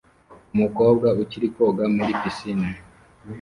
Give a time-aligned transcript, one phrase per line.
[0.53, 2.69] umukobwa ukiri koga muri pisine